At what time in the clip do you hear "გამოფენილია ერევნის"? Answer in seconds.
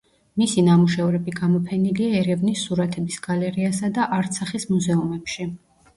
1.39-2.65